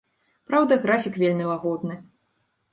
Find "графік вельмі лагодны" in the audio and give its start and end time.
0.85-2.03